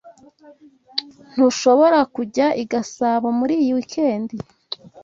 [1.33, 4.29] Ntushobora kujya i Gasabo muri iyi weekend.